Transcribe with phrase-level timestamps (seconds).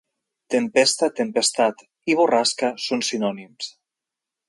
[0.55, 3.73] Tempesta, tempestat i borrasca són sinònims.